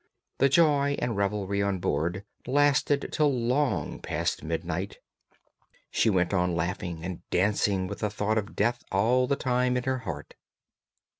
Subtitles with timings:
[0.39, 4.97] The joy and revelry on board lasted till long past midnight;
[5.91, 9.83] she went on laughing and dancing with the thought of death all the time in
[9.83, 10.33] her heart.